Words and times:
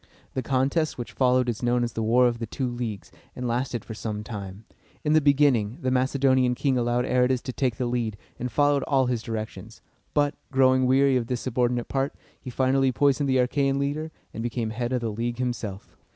The 0.33 0.41
contest 0.41 0.97
which 0.97 1.11
followed 1.11 1.47
is 1.47 1.61
known 1.61 1.83
as 1.83 1.93
the 1.93 2.01
War 2.01 2.27
of 2.27 2.39
the 2.39 2.47
Two 2.47 2.67
Leagues, 2.67 3.11
and 3.35 3.47
lasted 3.47 3.85
for 3.85 3.93
some 3.93 4.23
time. 4.23 4.65
In 5.03 5.13
the 5.13 5.21
beginning, 5.21 5.77
the 5.83 5.91
Macedonian 5.91 6.55
king 6.55 6.75
allowed 6.75 7.05
Aratus 7.05 7.39
to 7.43 7.53
take 7.53 7.75
the 7.75 7.85
lead, 7.85 8.17
and 8.39 8.51
followed 8.51 8.81
all 8.87 9.05
his 9.05 9.21
directions; 9.21 9.79
but, 10.15 10.33
growing 10.51 10.87
weary 10.87 11.17
of 11.17 11.27
this 11.27 11.41
subordinate 11.41 11.87
part, 11.87 12.15
he 12.39 12.49
finally 12.49 12.91
poisoned 12.91 13.29
the 13.29 13.37
Achæan 13.37 13.77
leader, 13.77 14.09
and 14.33 14.41
became 14.41 14.71
head 14.71 14.91
of 14.91 15.01
the 15.01 15.11
league 15.11 15.37
himself. 15.37 15.95